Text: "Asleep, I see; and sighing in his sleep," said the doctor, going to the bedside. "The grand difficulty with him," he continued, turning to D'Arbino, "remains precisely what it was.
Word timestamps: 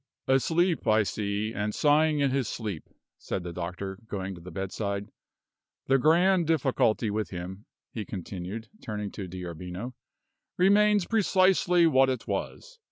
"Asleep, 0.27 0.87
I 0.87 1.03
see; 1.03 1.53
and 1.53 1.75
sighing 1.75 2.21
in 2.21 2.31
his 2.31 2.47
sleep," 2.47 2.89
said 3.19 3.43
the 3.43 3.53
doctor, 3.53 3.99
going 4.07 4.33
to 4.33 4.41
the 4.41 4.49
bedside. 4.49 5.11
"The 5.85 5.99
grand 5.99 6.47
difficulty 6.47 7.11
with 7.11 7.29
him," 7.29 7.67
he 7.91 8.03
continued, 8.03 8.67
turning 8.81 9.11
to 9.11 9.27
D'Arbino, 9.27 9.93
"remains 10.57 11.05
precisely 11.05 11.85
what 11.85 12.09
it 12.09 12.27
was. 12.27 12.79